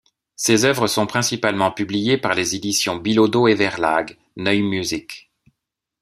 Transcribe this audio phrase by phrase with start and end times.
[0.35, 5.29] Ses œuvres sont principalement publiées par les Éditions Billaudot et Verlag Neue Musik.